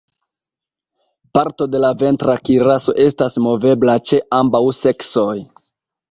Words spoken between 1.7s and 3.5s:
de la ventra kiraso estas